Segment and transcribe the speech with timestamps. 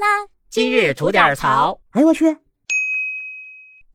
[0.00, 0.06] 啦！
[0.48, 1.78] 今日吐点槽。
[1.90, 2.38] 哎呦我去！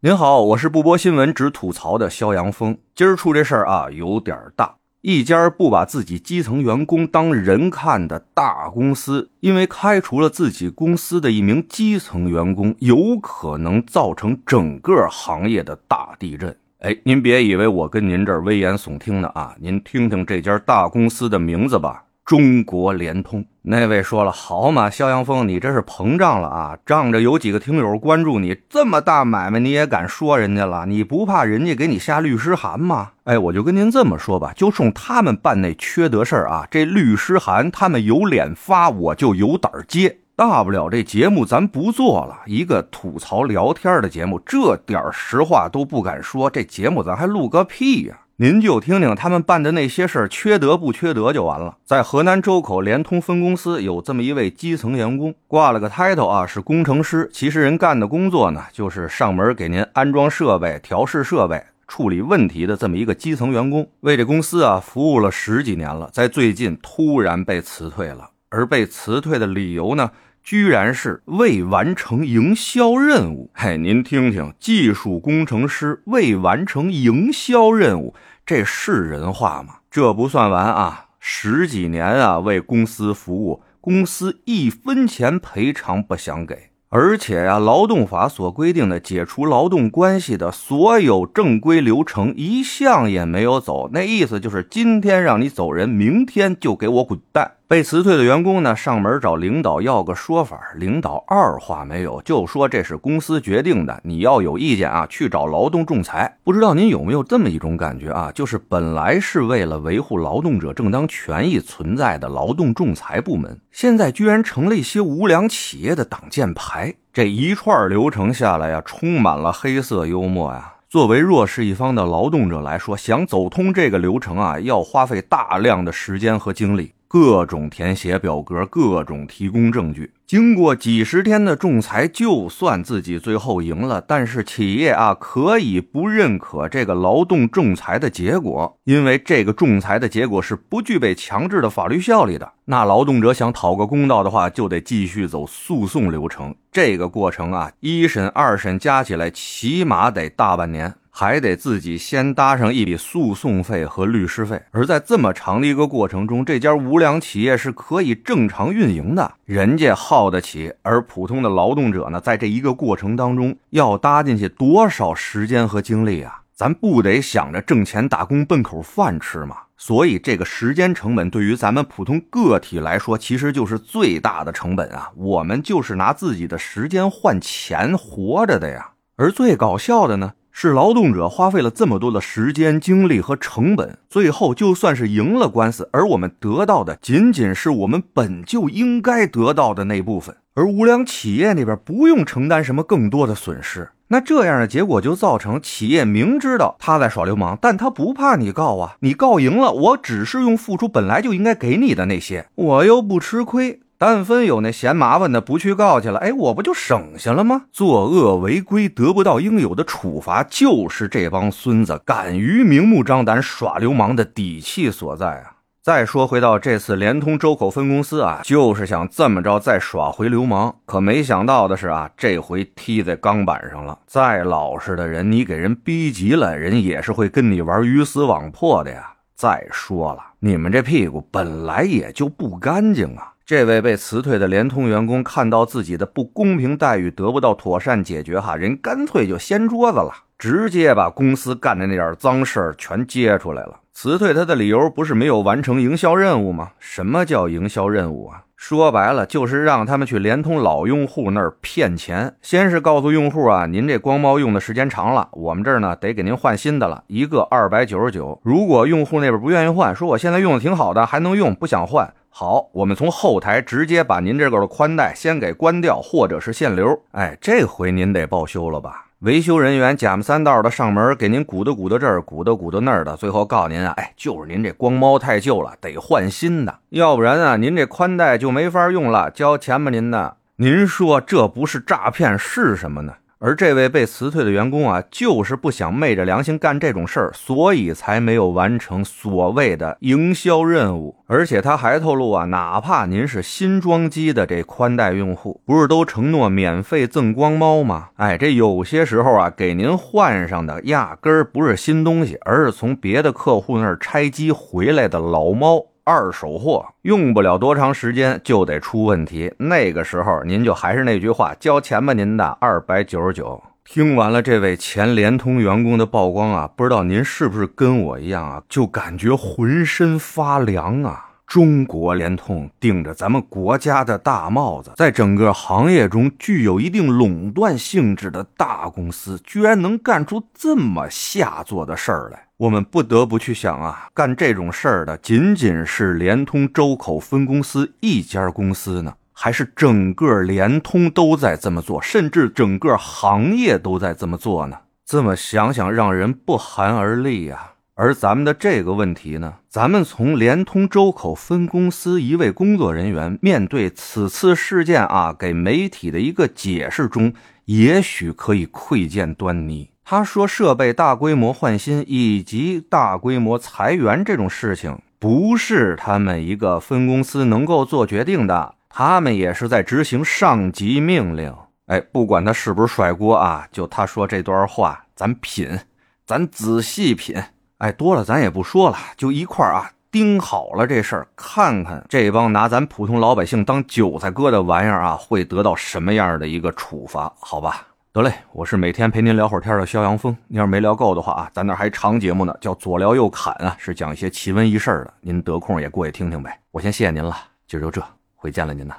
[0.00, 2.76] 您好，我是不播新闻只吐槽的肖阳峰。
[2.94, 4.76] 今儿出这事儿啊，有点大。
[5.00, 16.54] 一家不把自己基层员工当人看的大公司，因为开除了自己公司的一名基层员工，有可能造成整个行业的大地震。
[16.80, 19.56] 哎，您别以为我跟您这儿危言耸听呢啊！
[19.58, 22.04] 您听听这家大公司的名字吧。
[22.24, 26.78] 中国联通那位说了：“好嘛，肖阳峰，你这是膨胀了啊！
[26.86, 30.86] 仗着有几个听友关注你，这么大买卖你也敢说人家了？
[30.86, 40.20] 你不怕人家给你下律师函吗？”哎，我就跟您这么说吧，就冲他们办那缺德事儿啊，这律师函他们有脸发，我就有胆接。
[40.34, 48.18] 大不了这节目咱不做了，一个吐槽聊天的节目，这点实话都不敢说，这节目咱还录个屁呀！
[48.38, 51.76] 您就听听他们办的那些事儿，缺德不缺德就完了。
[51.84, 57.30] 在河南周口联通分公司有这么一位基层员工，挂了个 title 啊，是工程师。
[57.32, 63.88] 其实人干的工作呢，就是上门给您安装设备、调试设备、处理问题的这么一个基层员工。
[64.00, 70.10] 为这公司啊服务了十几年了，在最近突然被辞退了，而被辞退的理由呢？
[70.46, 73.50] 居然是未完成营销任务！
[73.54, 78.14] 嘿，您听听，技术工程师未完成营销任务，
[78.46, 79.76] 这是人话吗？
[79.90, 97.52] 这不算完啊，十几年啊为公司服务，公司一分钱赔偿不想给，而且呀，劳动法所规定的解除劳动关系的所有正规流程一项也没有走，那意思就是今天让你走人，明天就给我滚蛋。
[97.66, 106.36] 被辞退的员工呢，上门找领导要个说法，领导二话没有，就说这是公司决定的，你要有意见啊，去找劳动仲裁。
[106.44, 108.30] 不知道您有没有这么一种感觉啊？
[108.34, 116.94] 就是本来是为了维护劳动者正当权益存在的劳动仲裁部门，现在居然成了一些无良企业的挡箭牌。
[117.14, 120.74] 这一串流程下来呀，充满了黑色幽默呀。
[120.90, 126.92] 作为弱势一方的劳动者来说，想走通这个流程啊，要花费大量的时间和精力。
[127.14, 130.12] 各种填写表格，各种提供证据。
[130.34, 142.50] 经过几十天的仲裁，就算自己最后赢了，但是企业啊可以不认可这个劳动仲裁的结果，因为这个仲裁的结果是不具备强制的法律效力的。
[142.64, 146.52] 那劳动者想讨个公道的话，就得继续走诉讼流程。
[146.72, 150.94] 这个过程啊，一审、二审加起来起码得大半年。
[151.16, 166.40] 还得自己先搭上一笔诉讼费和律师费，而在这么长的一个过程中，这家无良企业是可以正常运营的，人家耗得起，而普通的劳动者呢，在这一个过程当中要搭进去多少时间和精力啊？
[166.54, 169.56] 咱不得想着挣钱打工奔口饭吃吗？
[169.76, 175.10] 所以这个时间成本对于咱们普通个体来说，其实就是最大的成本啊！
[175.14, 178.92] 我们就是拿自己的时间换钱活着的呀！
[179.16, 180.32] 而最搞笑的呢？
[180.56, 193.90] 是劳动者花费了这么多的时间、精力和成本，最后就算是赢了官司，而我们得到的仅仅是我们本就应该得到的那部分，而无良企业那边不用承担什么更多的损失。
[194.06, 203.80] 那这样的结果就造成企业明知道他在耍流氓，但他不怕你告啊，你告赢了，我只是用付出本来就应该给你的那些，我又不吃亏。
[203.98, 207.62] 但分有那嫌麻烦的不去告去了，哎，我不就省下了吗？
[207.72, 215.52] 作恶违规得不到应有的处罚，就是这帮孙子敢于明目张胆耍流氓的底气所在啊！
[215.82, 223.98] 再说回到这次联通周口分公司啊，就是想这么着再耍回流氓，可没想到的是啊，这回踢在钢板上了。
[224.06, 229.12] 再老实的人，你给人逼急了，人也是会跟你玩鱼死网破的呀。
[229.34, 233.33] 再说了，你们这屁股本来也就不干净啊！
[233.46, 243.80] 这位被辞退的联通员工看到自己的不公平待遇得不到妥善解决，哈，人干脆就掀桌子了，直接把公司干的那点脏事儿全揭出来了。
[243.92, 246.70] 辞退他的理由不是没有完成营销任务吗？
[246.78, 248.44] 什么叫营销任务啊？
[248.56, 252.34] 说白了就是让他们去联通老用户那儿骗钱。
[252.40, 258.40] 先是告诉用户啊，您这光猫用的时间长了，我们这儿呢得给您换新的了，一个二百九十九。
[258.42, 262.10] 如果用户那边不愿意换，说我现在用的挺好的，还能用，不想换。
[262.36, 267.00] 好，我们从后台直接把您这个的宽带先给关掉，或者是限流。
[267.12, 269.06] 哎，这回您得报修了吧？
[269.20, 280.38] 维修人员假模三道的上门给您鼓捣鼓捣这儿，鼓捣鼓捣那儿的，最后告诉您啊，哎，就是您这光猫太旧了，得换新的，要不然啊，您这宽带就没法用了，交钱吧您的。
[280.56, 283.12] 您说这不是诈骗是什么呢？
[283.38, 291.16] 而这位被辞退的员工啊，就是不想昧着良心干这种事儿，所以才没有完成所谓的营销任务。
[291.26, 298.08] 而且他还透露啊，哪怕您是新装机的这宽带用户，不是都承诺免费赠光猫吗？
[298.16, 305.82] 哎，这有些时候啊，给您换上的压根儿不是新东西，而是从别的客户那儿拆机回来的老猫。
[306.04, 313.62] 二手货用不了多长时间就得出问题，那个时候您就还是那句话，交钱吧，您的二百九十九。
[313.84, 321.30] 听完了这位前联通员工的曝光啊，不知道您是不是跟我一样啊，就感觉浑身发凉啊。
[321.54, 344.76] 中国联通顶着咱们国家的大帽子，在整个行业中具有一定垄断性质的大公司，居然能干出这么下作的事儿来，我们不得不去想啊，干这种事儿的仅仅是联通周口分公司一家公司呢，还是整个联通都在这么做，甚至整个行业都在这么做呢？
[345.06, 347.73] 这么想想，让人不寒而栗呀。
[347.96, 357.32] 而咱们的这个问题呢，咱们从联通周口分公司一位工作人员面对此次事件啊，给媒体的一个解释中，
[357.66, 359.90] 也许可以窥见端倪。
[360.04, 371.54] 他说，设备大规模换新以及大规模裁员这种事情，不是他们一个分公司能够做决定的，他们也是在执行上级命令。
[371.86, 375.78] 哎，不管他是不是甩锅啊，就他说这段话，咱品，
[376.26, 377.40] 咱仔细品。
[377.78, 387.32] 哎，多了咱也不说了，就一块啊盯好了这事儿，看看这帮拿咱普通老百姓当韭菜割的玩意儿啊，会得到什么样的一个处罚？
[387.40, 390.34] 好吧，得嘞，我是每天陪您聊会儿天的肖阳峰。
[390.46, 396.60] 您要是没聊够的话啊，咱那还长节目呢，叫左聊右侃啊，是讲一些奇闻异事的，您得空也过去听听呗。
[396.70, 397.36] 我先谢谢您了，
[397.66, 398.00] 今儿就这，
[398.36, 398.94] 回见了您呐。